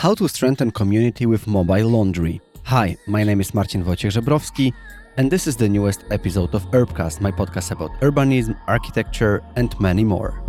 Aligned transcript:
How 0.00 0.14
to 0.14 0.26
strengthen 0.28 0.70
community 0.70 1.26
with 1.26 1.46
mobile 1.46 1.90
laundry. 1.90 2.40
Hi, 2.64 2.96
my 3.06 3.22
name 3.22 3.38
is 3.38 3.52
Marcin 3.52 3.84
Wojciech 3.84 4.12
Żebrowski, 4.12 4.72
and 5.18 5.30
this 5.30 5.46
is 5.46 5.56
the 5.56 5.68
newest 5.68 6.04
episode 6.10 6.54
of 6.54 6.64
Urbcast, 6.70 7.20
my 7.20 7.30
podcast 7.30 7.70
about 7.70 7.90
urbanism, 8.00 8.58
architecture, 8.66 9.42
and 9.56 9.78
many 9.78 10.02
more. 10.02 10.42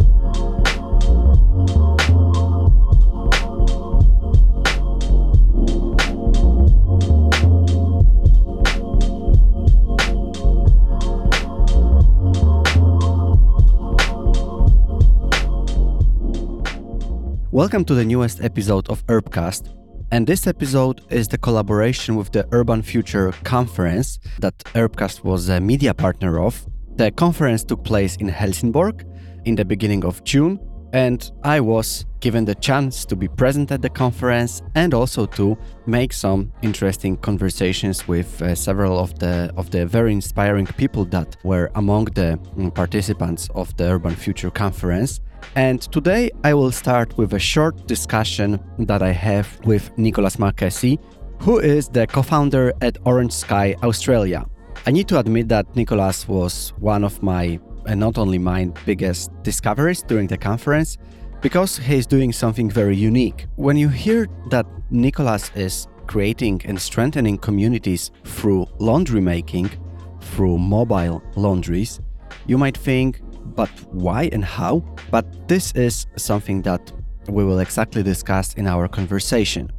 Welcome 17.54 17.84
to 17.86 17.94
the 17.94 18.06
newest 18.06 18.42
episode 18.42 18.90
of 18.90 19.06
Urbcast. 19.08 19.76
And 20.10 20.26
this 20.26 20.48
episode 20.48 21.02
is 21.10 21.28
the 21.28 21.38
collaboration 21.38 22.16
with 22.16 22.32
the 22.32 22.48
Urban 22.54 22.82
Future 22.82 23.34
Conference 23.44 24.20
that 24.40 24.58
Urbcast 24.74 25.26
was 25.26 25.50
a 25.50 25.60
media 25.60 25.94
partner 25.94 26.40
of. 26.40 26.66
The 26.96 27.12
conference 27.12 27.66
took 27.66 27.84
place 27.84 28.16
in 28.16 28.30
Helsingborg 28.30 29.06
in 29.44 29.56
the 29.56 29.66
beginning 29.66 30.06
of 30.06 30.24
June, 30.24 30.62
and 30.94 31.30
I 31.44 31.60
was 31.60 32.06
given 32.22 32.46
the 32.46 32.56
chance 32.56 33.04
to 33.04 33.18
be 33.18 33.28
present 33.28 33.70
at 33.74 33.82
the 33.82 33.90
conference 33.90 34.62
and 34.76 34.94
also 34.94 35.26
to 35.26 35.58
make 35.86 36.14
some 36.14 36.54
interesting 36.62 37.18
conversations 37.18 38.08
with 38.08 38.42
uh, 38.42 38.56
several 38.56 38.98
of 38.98 39.20
the 39.20 39.52
of 39.58 39.72
the 39.72 39.86
very 39.86 40.14
inspiring 40.14 40.68
people 40.68 41.04
that 41.06 41.36
were 41.44 41.70
among 41.76 42.06
the 42.06 42.40
mm, 42.56 42.74
participants 42.74 43.50
of 43.56 43.76
the 43.76 43.92
Urban 43.92 44.16
Future 44.16 44.52
Conference. 44.52 45.20
And 45.56 45.82
today 45.92 46.32
I 46.44 46.54
will 46.54 46.72
start 46.72 47.18
with 47.18 47.34
a 47.34 47.40
short 47.40 47.88
discussion 47.88 48.60
that 48.80 49.02
I 49.02 49.12
have 49.12 49.60
with 49.66 49.92
Nicholas 49.98 50.38
Marchesi, 50.38 50.98
who 51.40 51.60
is 51.60 51.90
the 51.90 52.08
co 52.08 52.22
founder 52.22 52.74
at 52.82 52.98
Orange 53.06 53.34
Sky 53.34 53.76
Australia. 53.84 54.46
I 54.86 54.92
need 54.92 55.08
to 55.10 55.20
admit 55.20 55.48
that 55.50 55.76
Nicholas 55.76 56.28
was 56.28 56.74
one 56.80 57.04
of 57.04 57.22
my, 57.22 57.60
and 57.86 58.00
not 58.00 58.18
only 58.18 58.38
mine, 58.38 58.74
biggest 58.86 59.30
discoveries 59.44 60.02
during 60.04 60.28
the 60.28 60.38
conference 60.38 60.98
because 61.42 61.78
he's 61.78 62.06
doing 62.06 62.32
something 62.32 62.70
very 62.70 62.96
unique. 62.96 63.48
When 63.56 63.76
you 63.76 63.90
hear 63.90 64.28
that 64.50 64.66
Nicholas 64.92 65.52
is 65.56 65.88
creating 66.08 66.62
and 66.66 66.80
strengthening 66.80 67.38
communities 67.38 68.12
through 68.24 68.68
laundry 68.80 69.22
making, 69.22 69.70
through 70.22 70.58
mobile 70.58 71.24
laundries, 71.36 72.00
you 72.46 72.58
might 72.58 72.78
think, 72.78 73.22
but 73.56 73.70
why 73.92 74.30
and 74.32 74.44
how? 74.44 74.84
But 75.10 75.48
this 75.48 75.72
is 75.74 76.08
something 76.18 76.62
that 76.64 76.92
we 77.30 77.44
will 77.44 77.60
exactly 77.60 78.04
discuss 78.04 78.54
in 78.56 78.68
our 78.68 78.88
conversation. 78.88 79.72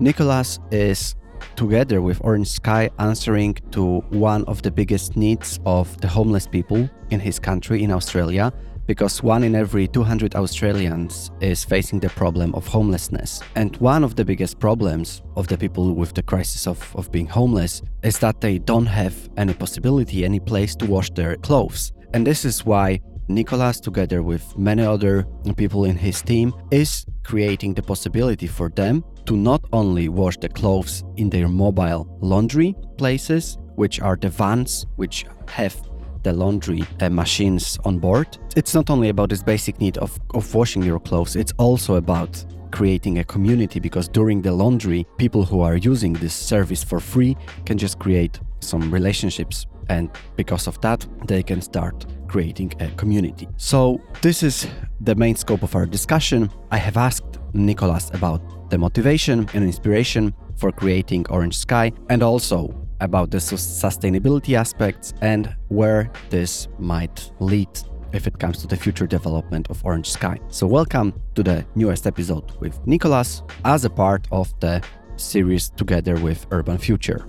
Nicholas 0.00 0.58
is 0.70 1.14
together 1.56 2.02
with 2.02 2.20
Orange 2.24 2.48
Sky 2.48 2.90
answering 2.98 3.54
to 3.72 4.00
one 4.10 4.44
of 4.44 4.62
the 4.62 4.70
biggest 4.70 5.16
needs 5.16 5.60
of 5.66 6.00
the 6.00 6.08
homeless 6.08 6.46
people 6.46 6.88
in 7.10 7.20
his 7.20 7.38
country 7.38 7.82
in 7.82 7.90
Australia 7.90 8.52
because 8.88 9.22
one 9.22 9.44
in 9.44 9.54
every 9.54 9.86
200 9.86 10.34
Australians 10.34 11.30
is 11.40 11.62
facing 11.62 12.00
the 12.00 12.08
problem 12.08 12.54
of 12.54 12.66
homelessness. 12.66 13.42
And 13.54 13.76
one 13.76 14.02
of 14.02 14.16
the 14.16 14.24
biggest 14.24 14.58
problems 14.58 15.20
of 15.36 15.46
the 15.46 15.58
people 15.58 15.92
with 15.92 16.14
the 16.14 16.22
crisis 16.22 16.66
of, 16.66 16.96
of 16.96 17.12
being 17.12 17.26
homeless 17.26 17.82
is 18.02 18.18
that 18.20 18.40
they 18.40 18.58
don't 18.58 18.86
have 18.86 19.28
any 19.36 19.52
possibility, 19.52 20.24
any 20.24 20.40
place 20.40 20.74
to 20.76 20.86
wash 20.86 21.10
their 21.10 21.36
clothes. 21.36 21.92
And 22.14 22.26
this 22.26 22.46
is 22.46 22.64
why 22.64 23.00
Nicholas, 23.28 23.78
together 23.78 24.22
with 24.22 24.56
many 24.56 24.82
other 24.82 25.26
people 25.56 25.84
in 25.84 25.96
his 25.96 26.22
team, 26.22 26.54
is 26.70 27.04
creating 27.24 27.74
the 27.74 27.82
possibility 27.82 28.46
for 28.46 28.70
them 28.70 29.04
to 29.26 29.36
not 29.36 29.62
only 29.72 30.08
wash 30.08 30.38
the 30.38 30.48
clothes 30.48 31.04
in 31.16 31.28
their 31.28 31.48
mobile 31.48 32.08
laundry 32.20 32.74
places, 32.96 33.58
which 33.76 34.00
are 34.00 34.16
the 34.16 34.30
vans 34.30 34.86
which 34.96 35.26
have 35.48 35.76
the 36.22 36.32
laundry 36.32 36.82
uh, 37.00 37.08
machines 37.10 37.78
on 37.84 37.98
board. 37.98 38.38
It's 38.56 38.74
not 38.74 38.90
only 38.90 39.10
about 39.10 39.28
this 39.28 39.42
basic 39.42 39.80
need 39.80 39.98
of, 39.98 40.18
of 40.34 40.54
washing 40.54 40.82
your 40.82 40.98
clothes, 40.98 41.36
it's 41.36 41.52
also 41.58 41.94
about 41.96 42.44
creating 42.70 43.18
a 43.18 43.24
community 43.24 43.80
because 43.80 44.08
during 44.08 44.42
the 44.42 44.52
laundry, 44.52 45.06
people 45.16 45.44
who 45.44 45.60
are 45.60 45.76
using 45.76 46.12
this 46.14 46.34
service 46.34 46.82
for 46.82 47.00
free 47.00 47.36
can 47.66 47.78
just 47.78 47.98
create 47.98 48.40
some 48.60 48.92
relationships 48.92 49.66
and 49.88 50.10
because 50.36 50.66
of 50.66 50.80
that, 50.80 51.06
they 51.26 51.42
can 51.42 51.60
start 51.60 52.06
creating 52.28 52.72
a 52.80 52.88
community. 52.90 53.48
So, 53.56 54.00
this 54.22 54.42
is 54.42 54.68
the 55.00 55.14
main 55.14 55.34
scope 55.36 55.62
of 55.62 55.74
our 55.74 55.86
discussion. 55.86 56.50
I 56.70 56.76
have 56.76 56.96
asked 56.96 57.38
Nicolas 57.54 58.10
about 58.12 58.70
the 58.70 58.78
motivation 58.78 59.48
and 59.54 59.64
inspiration 59.64 60.34
for 60.56 60.70
creating 60.70 61.26
Orange 61.30 61.56
Sky 61.56 61.92
and 62.10 62.22
also 62.22 62.74
about 63.00 63.30
the 63.30 63.38
sustainability 63.38 64.54
aspects 64.54 65.14
and 65.20 65.54
where 65.68 66.10
this 66.30 66.68
might 66.78 67.30
lead 67.40 67.68
if 68.12 68.26
it 68.26 68.38
comes 68.38 68.58
to 68.58 68.66
the 68.66 68.76
future 68.76 69.06
development 69.06 69.68
of 69.70 69.84
Orange 69.84 70.10
Sky. 70.10 70.38
So, 70.48 70.66
welcome 70.66 71.12
to 71.34 71.42
the 71.42 71.64
newest 71.74 72.06
episode 72.06 72.52
with 72.60 72.78
Nicolas 72.86 73.42
as 73.64 73.84
a 73.84 73.90
part 73.90 74.26
of 74.32 74.52
the 74.60 74.82
series 75.16 75.70
together 75.70 76.16
with 76.16 76.46
Urban 76.50 76.78
Future. 76.78 77.26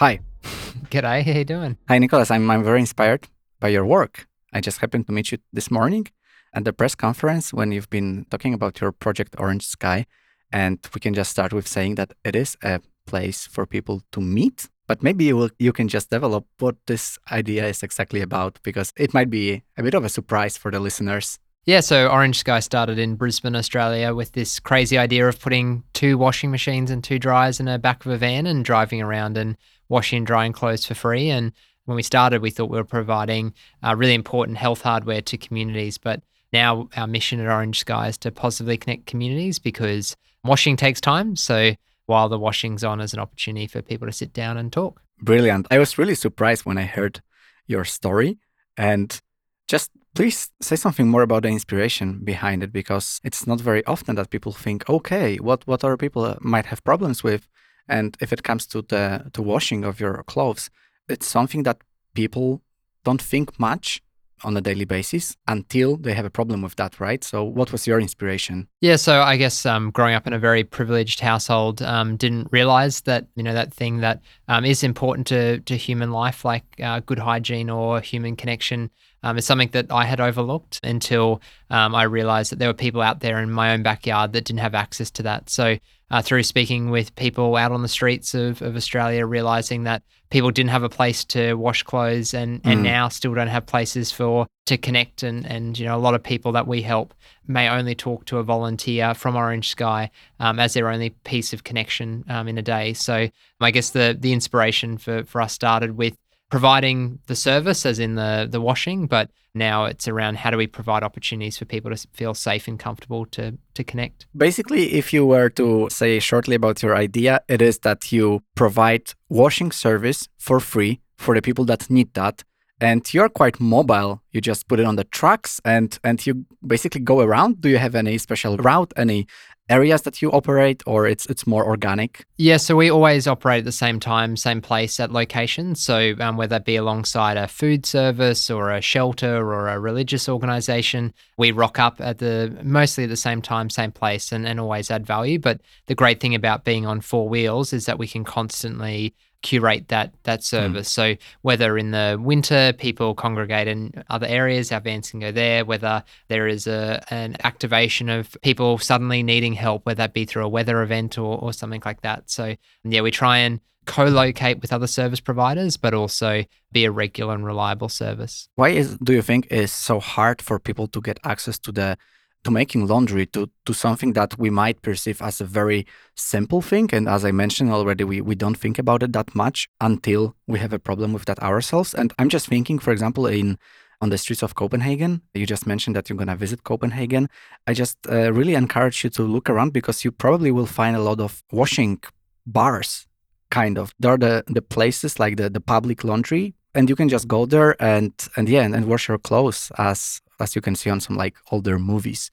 Hi. 0.00 0.20
G'day, 0.90 1.22
how 1.22 1.32
you 1.32 1.44
doing? 1.44 1.76
Hi, 1.86 1.98
Nicholas. 1.98 2.30
I'm, 2.30 2.50
I'm 2.50 2.64
very 2.64 2.80
inspired 2.80 3.28
by 3.60 3.68
your 3.68 3.84
work. 3.84 4.26
I 4.50 4.62
just 4.62 4.78
happened 4.78 5.06
to 5.08 5.12
meet 5.12 5.30
you 5.30 5.36
this 5.52 5.70
morning 5.70 6.06
at 6.54 6.64
the 6.64 6.72
press 6.72 6.94
conference 6.94 7.52
when 7.52 7.70
you've 7.70 7.90
been 7.90 8.24
talking 8.30 8.54
about 8.54 8.80
your 8.80 8.92
project 8.92 9.36
Orange 9.36 9.66
Sky. 9.66 10.06
And 10.50 10.78
we 10.94 11.02
can 11.02 11.12
just 11.12 11.30
start 11.30 11.52
with 11.52 11.68
saying 11.68 11.96
that 11.96 12.14
it 12.24 12.34
is 12.34 12.56
a 12.62 12.80
place 13.04 13.46
for 13.46 13.66
people 13.66 14.00
to 14.12 14.22
meet. 14.22 14.70
But 14.86 15.02
maybe 15.02 15.24
you, 15.24 15.36
will, 15.36 15.50
you 15.58 15.70
can 15.70 15.86
just 15.86 16.08
develop 16.08 16.46
what 16.60 16.76
this 16.86 17.18
idea 17.30 17.66
is 17.66 17.82
exactly 17.82 18.22
about 18.22 18.58
because 18.62 18.94
it 18.96 19.12
might 19.12 19.28
be 19.28 19.64
a 19.76 19.82
bit 19.82 19.92
of 19.92 20.02
a 20.02 20.08
surprise 20.08 20.56
for 20.56 20.70
the 20.70 20.80
listeners. 20.80 21.38
Yeah, 21.66 21.80
so 21.80 22.08
Orange 22.08 22.38
Sky 22.38 22.60
started 22.60 22.98
in 22.98 23.16
Brisbane, 23.16 23.54
Australia, 23.54 24.14
with 24.14 24.32
this 24.32 24.60
crazy 24.60 24.96
idea 24.96 25.28
of 25.28 25.38
putting 25.38 25.84
two 25.92 26.16
washing 26.16 26.50
machines 26.50 26.90
and 26.90 27.04
two 27.04 27.18
dryers 27.18 27.60
in 27.60 27.66
the 27.66 27.78
back 27.78 28.06
of 28.06 28.12
a 28.12 28.16
van 28.16 28.46
and 28.46 28.64
driving 28.64 29.02
around 29.02 29.36
and 29.36 29.58
washing 29.90 30.18
and 30.18 30.26
drying 30.26 30.54
clothes 30.54 30.86
for 30.86 30.94
free. 30.94 31.28
And 31.28 31.52
when 31.84 31.96
we 31.96 32.02
started, 32.02 32.40
we 32.40 32.50
thought 32.50 32.70
we 32.70 32.78
were 32.78 32.84
providing 32.84 33.52
uh, 33.82 33.94
really 33.94 34.14
important 34.14 34.56
health 34.56 34.80
hardware 34.80 35.20
to 35.20 35.36
communities. 35.36 35.98
But 35.98 36.22
now 36.52 36.88
our 36.96 37.06
mission 37.06 37.40
at 37.40 37.46
Orange 37.46 37.80
Sky 37.80 38.08
is 38.08 38.16
to 38.18 38.30
positively 38.30 38.78
connect 38.78 39.04
communities 39.04 39.58
because 39.58 40.16
washing 40.42 40.76
takes 40.76 41.00
time. 41.00 41.36
So 41.36 41.74
while 42.06 42.28
the 42.28 42.38
washing's 42.38 42.82
on 42.82 43.00
as 43.00 43.12
an 43.12 43.20
opportunity 43.20 43.66
for 43.66 43.82
people 43.82 44.06
to 44.08 44.12
sit 44.12 44.32
down 44.32 44.56
and 44.56 44.72
talk. 44.72 45.02
Brilliant. 45.20 45.66
I 45.70 45.78
was 45.78 45.98
really 45.98 46.14
surprised 46.14 46.64
when 46.64 46.78
I 46.78 46.82
heard 46.82 47.20
your 47.66 47.84
story. 47.84 48.38
And 48.76 49.20
just 49.68 49.90
please 50.14 50.50
say 50.60 50.76
something 50.76 51.08
more 51.08 51.22
about 51.22 51.42
the 51.42 51.48
inspiration 51.48 52.20
behind 52.24 52.62
it 52.62 52.72
because 52.72 53.20
it's 53.22 53.46
not 53.46 53.60
very 53.60 53.84
often 53.86 54.16
that 54.16 54.30
people 54.30 54.52
think, 54.52 54.88
okay, 54.88 55.36
what, 55.36 55.66
what 55.66 55.84
other 55.84 55.96
people 55.96 56.24
uh, 56.24 56.36
might 56.40 56.66
have 56.66 56.82
problems 56.82 57.22
with? 57.22 57.48
And 57.88 58.16
if 58.20 58.32
it 58.32 58.42
comes 58.42 58.66
to 58.68 58.82
the 58.82 59.30
to 59.32 59.42
washing 59.42 59.84
of 59.84 60.00
your 60.00 60.22
clothes, 60.24 60.70
it's 61.08 61.26
something 61.26 61.64
that 61.64 61.78
people 62.14 62.62
don't 63.04 63.22
think 63.22 63.58
much 63.58 64.02
on 64.42 64.56
a 64.56 64.60
daily 64.60 64.84
basis 64.84 65.36
until 65.46 65.96
they 65.96 66.14
have 66.14 66.24
a 66.24 66.30
problem 66.30 66.62
with 66.62 66.76
that, 66.76 66.98
right? 67.00 67.22
So, 67.22 67.44
what 67.44 67.72
was 67.72 67.86
your 67.86 68.00
inspiration? 68.00 68.68
Yeah, 68.80 68.96
so 68.96 69.20
I 69.20 69.36
guess 69.36 69.66
um, 69.66 69.90
growing 69.90 70.14
up 70.14 70.26
in 70.26 70.32
a 70.32 70.38
very 70.38 70.64
privileged 70.64 71.20
household, 71.20 71.82
um, 71.82 72.16
didn't 72.16 72.48
realize 72.50 73.02
that 73.02 73.26
you 73.34 73.42
know 73.42 73.54
that 73.54 73.72
thing 73.74 73.98
that 73.98 74.22
um, 74.48 74.64
is 74.64 74.82
important 74.82 75.26
to 75.28 75.60
to 75.60 75.76
human 75.76 76.10
life, 76.10 76.44
like 76.44 76.64
uh, 76.82 77.00
good 77.00 77.18
hygiene 77.18 77.70
or 77.70 78.00
human 78.00 78.36
connection, 78.36 78.90
um, 79.22 79.38
is 79.38 79.44
something 79.44 79.68
that 79.72 79.90
I 79.90 80.04
had 80.04 80.20
overlooked 80.20 80.80
until 80.82 81.40
um, 81.70 81.94
I 81.94 82.04
realized 82.04 82.52
that 82.52 82.58
there 82.58 82.68
were 82.68 82.74
people 82.74 83.02
out 83.02 83.20
there 83.20 83.38
in 83.40 83.50
my 83.50 83.72
own 83.72 83.82
backyard 83.82 84.32
that 84.32 84.44
didn't 84.44 84.60
have 84.60 84.74
access 84.74 85.10
to 85.12 85.22
that. 85.24 85.50
So, 85.50 85.76
uh, 86.12 86.20
through 86.20 86.42
speaking 86.42 86.90
with 86.90 87.14
people 87.14 87.54
out 87.54 87.70
on 87.70 87.82
the 87.82 87.88
streets 87.88 88.34
of, 88.34 88.62
of 88.62 88.74
Australia, 88.74 89.24
realizing 89.24 89.84
that 89.84 90.02
people 90.30 90.50
didn't 90.50 90.70
have 90.70 90.82
a 90.82 90.88
place 90.88 91.24
to 91.26 91.54
wash 91.54 91.82
clothes 91.82 92.34
and, 92.34 92.60
and 92.64 92.80
mm. 92.80 92.84
now 92.84 93.08
still 93.08 93.34
don't 93.34 93.48
have 93.48 93.66
places 93.66 94.10
for 94.10 94.46
to 94.66 94.76
connect 94.76 95.22
and, 95.22 95.44
and 95.46 95.78
you 95.78 95.84
know 95.84 95.96
a 95.96 95.98
lot 95.98 96.14
of 96.14 96.22
people 96.22 96.52
that 96.52 96.66
we 96.66 96.82
help 96.82 97.14
may 97.46 97.68
only 97.68 97.94
talk 97.94 98.24
to 98.24 98.38
a 98.38 98.42
volunteer 98.42 99.14
from 99.14 99.36
Orange 99.36 99.68
Sky 99.68 100.10
um, 100.38 100.60
as 100.60 100.74
their 100.74 100.88
only 100.88 101.10
piece 101.10 101.52
of 101.52 101.64
connection 101.64 102.24
um, 102.28 102.46
in 102.46 102.56
a 102.56 102.62
day. 102.62 102.92
So 102.92 103.28
I 103.60 103.70
guess 103.70 103.90
the 103.90 104.16
the 104.18 104.32
inspiration 104.32 104.98
for, 104.98 105.24
for 105.24 105.40
us 105.40 105.52
started 105.52 105.96
with 105.96 106.16
providing 106.50 107.20
the 107.26 107.36
service, 107.36 107.86
as 107.86 107.98
in 107.98 108.16
the 108.16 108.46
the 108.50 108.60
washing, 108.60 109.06
but 109.06 109.30
now 109.54 109.84
it's 109.84 110.06
around 110.06 110.36
how 110.38 110.50
do 110.50 110.56
we 110.56 110.66
provide 110.66 111.02
opportunities 111.02 111.58
for 111.58 111.64
people 111.64 111.90
to 111.90 112.08
feel 112.12 112.34
safe 112.34 112.68
and 112.68 112.78
comfortable 112.78 113.24
to 113.26 113.56
to 113.74 113.84
connect. 113.84 114.26
Basically, 114.36 114.92
if 114.92 115.12
you 115.12 115.24
were 115.24 115.48
to 115.50 115.88
say 115.90 116.18
shortly 116.20 116.56
about 116.56 116.82
your 116.82 116.94
idea, 116.96 117.40
it 117.48 117.62
is 117.62 117.78
that 117.80 118.12
you 118.12 118.42
provide 118.54 119.14
washing 119.28 119.72
service 119.72 120.28
for 120.38 120.60
free 120.60 121.00
for 121.16 121.34
the 121.34 121.42
people 121.42 121.64
that 121.66 121.88
need 121.90 122.12
that, 122.14 122.42
and 122.80 123.14
you're 123.14 123.28
quite 123.28 123.60
mobile. 123.60 124.20
You 124.32 124.40
just 124.40 124.68
put 124.68 124.80
it 124.80 124.86
on 124.86 124.96
the 124.96 125.04
trucks 125.04 125.60
and 125.64 125.98
and 126.02 126.26
you 126.26 126.44
basically 126.66 127.00
go 127.00 127.20
around. 127.20 127.60
Do 127.60 127.68
you 127.68 127.78
have 127.78 127.94
any 127.94 128.18
special 128.18 128.56
route, 128.56 128.92
any 128.96 129.26
areas 129.70 130.02
that 130.02 130.20
you 130.20 130.30
operate 130.32 130.82
or 130.86 131.06
it's 131.06 131.26
it's 131.26 131.46
more 131.46 131.64
organic? 131.64 132.26
Yeah 132.36 132.58
so 132.58 132.76
we 132.76 132.90
always 132.90 133.26
operate 133.26 133.60
at 133.60 133.64
the 133.64 133.72
same 133.72 134.00
time 134.00 134.36
same 134.36 134.60
place 134.60 135.00
at 135.00 135.10
location. 135.12 135.74
So 135.74 136.14
um, 136.20 136.36
whether 136.36 136.50
that 136.50 136.64
be 136.64 136.76
alongside 136.76 137.36
a 137.36 137.48
food 137.48 137.86
service 137.86 138.50
or 138.50 138.70
a 138.70 138.80
shelter 138.80 139.36
or 139.36 139.68
a 139.68 139.78
religious 139.78 140.28
organization 140.28 141.14
we 141.38 141.52
rock 141.52 141.78
up 141.78 142.00
at 142.00 142.18
the 142.18 142.58
mostly 142.62 143.04
at 143.04 143.10
the 143.10 143.16
same 143.16 143.40
time 143.40 143.70
same 143.70 143.92
place 143.92 144.32
and, 144.32 144.46
and 144.46 144.60
always 144.60 144.90
add 144.90 145.06
value. 145.06 145.38
But 145.38 145.60
the 145.86 145.94
great 145.94 146.20
thing 146.20 146.34
about 146.34 146.64
being 146.64 146.84
on 146.86 147.00
four 147.00 147.28
wheels 147.28 147.72
is 147.72 147.86
that 147.86 147.98
we 147.98 148.08
can 148.08 148.24
constantly 148.24 149.14
curate 149.42 149.88
that 149.88 150.12
that 150.24 150.40
hmm. 150.40 150.44
service. 150.44 150.88
Mm. 150.88 150.92
So 150.92 151.14
whether 151.42 151.78
in 151.78 151.90
the 151.90 152.18
winter 152.20 152.72
people 152.72 153.14
congregate 153.14 153.68
in 153.68 154.04
other 154.10 154.26
areas, 154.26 154.72
our 154.72 154.80
vans 154.80 155.10
can 155.10 155.20
go 155.20 155.32
there. 155.32 155.64
Whether 155.64 156.04
there 156.28 156.46
is 156.46 156.66
a 156.66 157.02
an 157.10 157.36
activation 157.44 158.08
of 158.08 158.36
people 158.42 158.78
suddenly 158.78 159.22
needing 159.22 159.54
help, 159.54 159.86
whether 159.86 159.98
that 159.98 160.14
be 160.14 160.24
through 160.24 160.44
a 160.44 160.48
weather 160.48 160.82
event 160.82 161.18
or, 161.18 161.38
or 161.38 161.52
something 161.52 161.82
like 161.84 162.02
that. 162.02 162.30
So 162.30 162.54
yeah, 162.84 163.00
we 163.00 163.10
try 163.10 163.38
and 163.38 163.60
co-locate 163.86 164.60
with 164.60 164.72
other 164.72 164.86
service 164.86 165.20
providers, 165.20 165.76
but 165.76 165.94
also 165.94 166.44
be 166.70 166.84
a 166.84 166.90
regular 166.90 167.34
and 167.34 167.44
reliable 167.44 167.88
service. 167.88 168.48
Why 168.54 168.70
is 168.70 168.96
do 168.98 169.12
you 169.12 169.22
think 169.22 169.46
is 169.50 169.72
so 169.72 170.00
hard 170.00 170.42
for 170.42 170.58
people 170.58 170.86
to 170.88 171.00
get 171.00 171.18
access 171.24 171.58
to 171.60 171.72
the 171.72 171.96
to 172.44 172.50
making 172.50 172.86
laundry 172.86 173.26
to, 173.26 173.50
to 173.66 173.72
something 173.72 174.12
that 174.14 174.38
we 174.38 174.50
might 174.50 174.82
perceive 174.82 175.20
as 175.20 175.40
a 175.40 175.44
very 175.44 175.86
simple 176.16 176.62
thing. 176.62 176.88
And 176.92 177.08
as 177.08 177.24
I 177.24 177.32
mentioned 177.32 177.70
already, 177.70 178.04
we, 178.04 178.20
we 178.20 178.34
don't 178.34 178.56
think 178.56 178.78
about 178.78 179.02
it 179.02 179.12
that 179.12 179.34
much 179.34 179.68
until 179.80 180.34
we 180.46 180.58
have 180.58 180.72
a 180.72 180.78
problem 180.78 181.12
with 181.12 181.26
that 181.26 181.42
ourselves. 181.42 181.94
And 181.94 182.12
I'm 182.18 182.28
just 182.28 182.46
thinking, 182.46 182.78
for 182.78 182.92
example, 182.92 183.26
in 183.26 183.58
on 184.02 184.08
the 184.08 184.16
streets 184.16 184.42
of 184.42 184.54
Copenhagen. 184.54 185.20
You 185.34 185.44
just 185.44 185.66
mentioned 185.66 185.94
that 185.94 186.08
you're 186.08 186.16
going 186.16 186.28
to 186.28 186.36
visit 186.36 186.64
Copenhagen. 186.64 187.28
I 187.66 187.74
just 187.74 187.98
uh, 188.10 188.32
really 188.32 188.54
encourage 188.54 189.04
you 189.04 189.10
to 189.10 189.22
look 189.22 189.50
around 189.50 189.74
because 189.74 190.04
you 190.06 190.10
probably 190.10 190.50
will 190.50 190.64
find 190.64 190.96
a 190.96 191.02
lot 191.02 191.20
of 191.20 191.42
washing 191.52 192.00
bars, 192.46 193.06
kind 193.50 193.76
of. 193.76 193.92
They're 194.00 194.16
the, 194.16 194.44
the 194.46 194.62
places 194.62 195.20
like 195.20 195.36
the, 195.36 195.50
the 195.50 195.60
public 195.60 196.02
laundry 196.02 196.54
and 196.74 196.88
you 196.88 196.96
can 196.96 197.08
just 197.08 197.28
go 197.28 197.46
there 197.46 197.80
and 197.82 198.12
and 198.36 198.48
yeah 198.48 198.62
and, 198.62 198.74
and 198.74 198.86
wash 198.86 199.08
your 199.08 199.18
clothes 199.18 199.72
as 199.78 200.20
as 200.40 200.54
you 200.54 200.62
can 200.62 200.74
see 200.74 200.90
on 200.90 201.00
some 201.00 201.16
like 201.16 201.36
older 201.50 201.78
movies. 201.78 202.30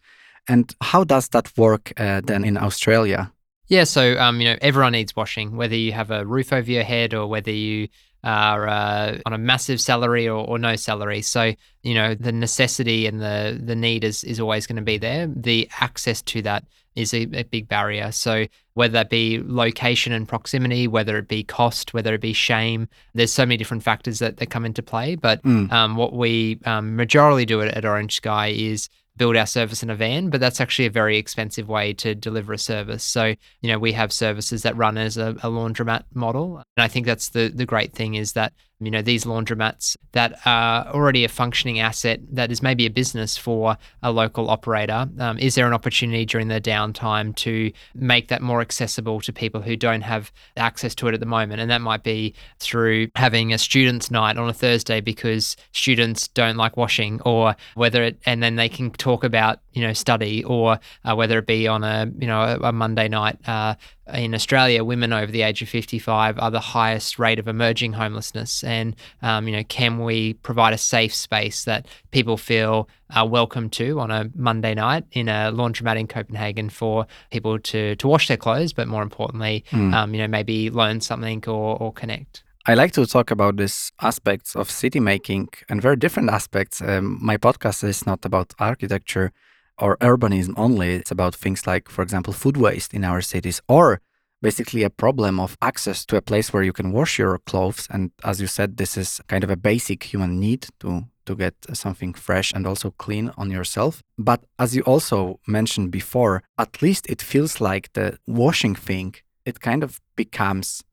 And 0.48 0.74
how 0.82 1.04
does 1.04 1.30
that 1.30 1.52
work 1.58 1.92
uh, 1.98 2.22
then 2.24 2.44
in 2.44 2.58
Australia? 2.58 3.32
Yeah, 3.68 3.84
so 3.84 4.18
um, 4.18 4.40
you 4.40 4.48
know 4.48 4.58
everyone 4.62 4.94
needs 4.94 5.16
washing, 5.16 5.58
whether 5.58 5.76
you 5.76 5.92
have 5.92 6.10
a 6.10 6.26
roof 6.26 6.54
over 6.54 6.72
your 6.72 6.84
head 6.84 7.14
or 7.14 7.28
whether 7.28 7.52
you 7.52 7.90
are 8.28 8.68
uh, 8.68 9.18
on 9.26 9.32
a 9.32 9.38
massive 9.38 9.80
salary 9.80 10.28
or, 10.28 10.46
or, 10.46 10.60
no 10.60 10.76
salary. 10.76 11.22
So 11.22 11.54
you 11.82 11.94
know 11.94 12.14
the 12.14 12.34
necessity 12.34 13.08
and 13.08 13.22
the 13.22 13.60
the 13.64 13.76
need 13.76 14.04
is 14.04 14.24
is 14.26 14.40
always 14.40 14.68
going 14.68 14.76
to 14.76 14.82
be 14.82 14.98
there. 14.98 15.28
The 15.28 15.70
access 15.80 16.22
to 16.24 16.42
that 16.42 16.66
is 16.96 17.14
a, 17.14 17.24
a, 17.34 17.44
big 17.44 17.68
barrier. 17.68 18.12
So 18.12 18.48
whether 18.74 18.94
that 18.94 19.12
be 19.12 19.40
location 19.46 20.14
and 20.14 20.28
proximity, 20.28 20.88
whether 20.88 21.18
it 21.20 21.28
be 21.28 21.44
cost, 21.44 21.94
whether 21.94 22.16
it 22.16 22.22
be 22.22 22.34
shame, 22.34 22.90
there's 23.14 23.32
so 23.32 23.46
many 23.46 23.56
different 23.56 23.84
factors 23.84 24.18
that, 24.18 24.38
that 24.38 24.48
come 24.48 24.66
into 24.66 24.82
play. 24.82 25.16
But 25.16 25.44
mm. 25.44 25.72
um, 25.72 25.96
what 25.96 26.14
we 26.14 26.60
um, 26.66 26.98
majorly 26.98 27.46
do 27.46 27.62
at, 27.62 27.68
at 27.68 27.86
Orange 27.86 28.16
Sky 28.16 28.48
is 28.48 28.90
build 29.18 29.36
our 29.36 29.46
service 29.46 29.84
in 29.84 29.90
a 29.90 29.96
van, 29.96 30.30
but 30.30 30.40
that's 30.40 30.62
actually 30.62 30.86
a 30.86 30.92
very 30.92 31.18
expensive 31.18 31.68
way 31.68 31.94
to 31.94 32.16
deliver 32.16 32.54
a 32.54 32.58
service. 32.58 33.04
So, 33.04 33.34
you 33.62 33.70
know, 33.70 33.80
we 33.80 33.94
have 33.94 34.14
services 34.14 34.64
that 34.64 34.78
run 34.78 34.98
as 34.98 35.18
a, 35.18 35.32
a 35.32 35.50
laundromat 35.50 36.04
model. 36.14 36.58
And 36.58 36.84
I 36.84 36.88
think 36.88 37.06
that's 37.06 37.30
the 37.30 37.50
the 37.54 37.66
great 37.66 37.94
thing 37.94 38.16
is 38.16 38.34
that 38.34 38.54
you 38.80 38.92
know 38.92 39.02
these 39.02 39.26
laundromats 39.26 39.98
that 40.12 40.40
are 40.46 40.86
already 40.88 41.24
a 41.24 41.30
functioning 41.30 41.80
asset 41.80 42.20
that 42.32 42.52
is 42.52 42.62
maybe 42.62 42.86
a 42.86 42.90
business 42.90 43.36
for 43.36 43.78
a 44.04 44.12
local 44.12 44.50
operator. 44.50 45.08
Um, 45.20 45.40
is 45.40 45.56
there 45.56 45.66
an 45.66 45.74
opportunity 45.74 46.26
during 46.26 46.48
the 46.48 46.62
downtime 46.62 47.36
to 47.38 47.72
make 47.96 48.28
that 48.28 48.42
more 48.42 48.62
accessible 48.62 49.20
to 49.22 49.34
people 49.34 49.62
who 49.62 49.76
don't 49.76 50.02
have 50.02 50.32
access 50.56 50.94
to 50.96 51.08
it 51.08 51.14
at 51.16 51.20
the 51.20 51.26
moment? 51.26 51.60
And 51.60 51.72
that 51.72 51.82
might 51.82 52.04
be 52.04 52.36
through 52.60 53.10
having 53.16 53.52
a 53.52 53.58
students 53.58 54.12
night 54.12 54.38
on 54.38 54.48
a 54.48 54.54
thursday 54.54 55.02
because 55.02 55.56
students 55.72 56.28
don't 56.28 56.58
like 56.58 56.78
washing 56.78 57.20
or 57.22 57.56
whether 57.76 58.04
it 58.04 58.20
and 58.26 58.44
then 58.44 58.56
they 58.56 58.70
can 58.70 58.92
talk 58.92 59.24
about 59.24 59.60
you 59.78 59.86
know 59.86 59.94
study 59.94 60.44
or 60.44 60.80
uh, 61.06 61.16
whether 61.16 61.38
it 61.38 61.46
be 61.46 61.68
on 61.68 61.84
a 61.84 62.12
you 62.18 62.28
know 62.28 62.42
a, 62.42 62.70
a 62.70 62.72
monday 62.72 63.08
night 63.08 63.38
uh, 63.48 63.76
in 64.14 64.34
Australia, 64.34 64.84
women 64.84 65.12
over 65.12 65.32
the 65.32 65.42
age 65.42 65.62
of 65.62 65.70
55 65.70 66.40
are 66.40 66.52
the 66.52 66.60
highest 66.60 67.20
rate 67.20 67.40
of 67.40 67.48
emerging 67.48 67.94
homelessness. 67.94 68.64
And, 68.64 68.96
um, 69.22 69.48
you 69.48 69.56
know, 69.56 69.64
can 69.64 70.00
we 70.00 70.36
provide 70.36 70.74
a 70.74 70.78
safe 70.78 71.14
space 71.14 71.66
that 71.66 71.88
people 72.12 72.38
feel 72.38 72.88
uh, 73.10 73.26
welcome 73.26 73.70
to 73.72 74.00
on 74.00 74.12
a 74.12 74.30
Monday 74.36 74.74
night 74.74 75.04
in 75.12 75.28
a 75.28 75.52
laundromat 75.54 76.00
in 76.00 76.08
Copenhagen 76.08 76.70
for 76.70 77.06
people 77.32 77.60
to, 77.60 77.96
to 77.98 78.08
wash 78.08 78.28
their 78.28 78.38
clothes, 78.38 78.74
but 78.74 78.88
more 78.88 79.04
importantly, 79.04 79.66
mm. 79.72 79.94
um, 79.94 80.14
you 80.14 80.22
know, 80.22 80.28
maybe 80.28 80.70
learn 80.70 81.02
something 81.02 81.44
or, 81.48 81.78
or 81.78 81.92
connect? 81.92 82.44
I 82.66 82.74
like 82.74 82.92
to 82.94 83.06
talk 83.06 83.32
about 83.32 83.56
these 83.56 83.94
aspects 84.02 84.54
of 84.54 84.70
city 84.70 85.00
making 85.00 85.50
and 85.70 85.82
very 85.82 85.96
different 85.96 86.30
aspects. 86.30 86.82
Um, 86.82 87.18
my 87.22 87.38
podcast 87.38 87.84
is 87.86 88.06
not 88.06 88.26
about 88.26 88.54
architecture 88.60 89.32
or 89.80 89.98
urbanism 89.98 90.54
only. 90.58 90.96
It's 90.96 91.12
about 91.12 91.36
things 91.36 91.68
like, 91.68 91.90
for 91.90 92.02
example, 92.02 92.34
food 92.34 92.58
waste 92.58 92.94
in 92.94 93.04
our 93.04 93.22
cities 93.22 93.62
or 93.68 94.02
basically 94.42 94.84
a 94.84 94.90
problem 94.90 95.40
of 95.40 95.58
access 95.62 96.06
to 96.06 96.16
a 96.16 96.22
place 96.22 96.54
where 96.54 96.64
you 96.64 96.74
can 96.74 96.92
wash 96.92 97.18
your 97.18 97.40
clothes. 97.40 97.88
And 97.90 98.12
as 98.24 98.40
you 98.40 98.48
said, 98.48 98.78
this 98.78 98.98
is 98.98 99.22
kind 99.28 99.44
of 99.44 99.50
a 99.50 99.56
basic 99.56 100.04
human 100.04 100.40
need 100.40 100.68
to 100.80 101.06
to 101.26 101.36
get 101.36 101.54
something 101.74 102.14
fresh 102.14 102.54
and 102.54 102.66
also 102.66 102.92
clean 102.92 103.32
on 103.38 103.52
yourself. 103.52 104.02
But 104.18 104.46
as 104.58 104.76
you 104.76 104.82
also 104.84 105.40
mentioned 105.46 105.92
before, 105.92 106.42
at 106.58 106.82
least 106.82 107.06
it 107.10 107.22
feels 107.22 107.60
like 107.60 107.92
the 107.94 108.18
washing 108.26 108.76
thing, 108.76 109.16
it 109.46 109.60
kind 109.60 109.84
of 109.84 110.00
becomes 110.16 110.84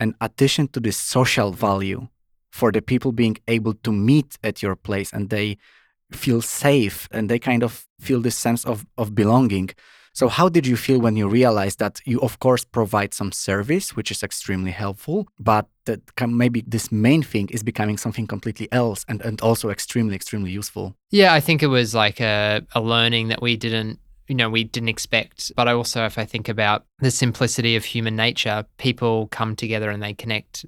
an 0.00 0.14
addition 0.20 0.66
to 0.68 0.80
the 0.80 0.90
social 0.90 1.52
value 1.52 2.08
for 2.50 2.72
the 2.72 2.82
people 2.82 3.12
being 3.12 3.36
able 3.48 3.74
to 3.74 3.92
meet 3.92 4.36
at 4.42 4.62
your 4.62 4.76
place 4.76 5.12
and 5.12 5.30
they 5.30 5.56
feel 6.12 6.42
safe 6.42 7.08
and 7.10 7.28
they 7.28 7.38
kind 7.38 7.62
of 7.62 7.86
feel 8.00 8.20
this 8.20 8.36
sense 8.36 8.64
of, 8.64 8.86
of 8.96 9.14
belonging. 9.14 9.70
So, 10.12 10.28
how 10.28 10.48
did 10.48 10.64
you 10.64 10.76
feel 10.76 11.00
when 11.00 11.16
you 11.16 11.26
realized 11.26 11.80
that 11.80 12.00
you, 12.04 12.20
of 12.20 12.38
course, 12.38 12.64
provide 12.64 13.12
some 13.12 13.32
service, 13.32 13.96
which 13.96 14.12
is 14.12 14.22
extremely 14.22 14.70
helpful, 14.70 15.26
but 15.40 15.66
that 15.86 16.00
maybe 16.28 16.62
this 16.64 16.92
main 16.92 17.24
thing 17.24 17.48
is 17.48 17.64
becoming 17.64 17.96
something 17.96 18.28
completely 18.28 18.68
else 18.70 19.04
and, 19.08 19.20
and 19.22 19.40
also 19.40 19.70
extremely, 19.70 20.14
extremely 20.14 20.52
useful? 20.52 20.94
Yeah, 21.10 21.34
I 21.34 21.40
think 21.40 21.64
it 21.64 21.66
was 21.66 21.96
like 21.96 22.20
a, 22.20 22.62
a 22.76 22.80
learning 22.80 23.28
that 23.28 23.42
we 23.42 23.56
didn't 23.56 23.98
you 24.28 24.34
know 24.34 24.48
we 24.48 24.64
didn't 24.64 24.88
expect 24.88 25.52
but 25.56 25.68
i 25.68 25.72
also 25.72 26.04
if 26.06 26.18
i 26.18 26.24
think 26.24 26.48
about 26.48 26.86
the 27.00 27.10
simplicity 27.10 27.76
of 27.76 27.84
human 27.84 28.16
nature 28.16 28.64
people 28.78 29.28
come 29.28 29.54
together 29.54 29.90
and 29.90 30.02
they 30.02 30.14
connect 30.14 30.64